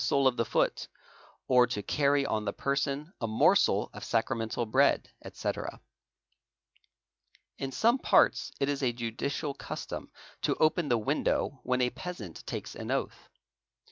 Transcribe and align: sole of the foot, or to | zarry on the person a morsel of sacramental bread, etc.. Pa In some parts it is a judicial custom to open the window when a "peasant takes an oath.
sole 0.03 0.25
of 0.25 0.35
the 0.35 0.43
foot, 0.45 0.87
or 1.47 1.67
to 1.67 1.83
| 1.83 1.83
zarry 1.83 2.27
on 2.27 2.43
the 2.43 2.51
person 2.51 3.13
a 3.21 3.27
morsel 3.27 3.87
of 3.93 4.03
sacramental 4.03 4.65
bread, 4.65 5.11
etc.. 5.23 5.69
Pa 5.73 5.79
In 7.59 7.71
some 7.71 7.99
parts 7.99 8.51
it 8.59 8.67
is 8.67 8.81
a 8.81 8.93
judicial 8.93 9.53
custom 9.53 10.09
to 10.41 10.55
open 10.55 10.89
the 10.89 10.97
window 10.97 11.59
when 11.61 11.81
a 11.81 11.91
"peasant 11.91 12.43
takes 12.47 12.73
an 12.73 12.89
oath. 12.89 13.29